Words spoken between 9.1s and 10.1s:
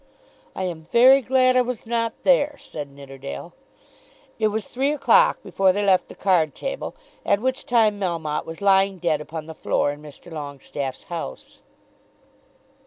upon the floor in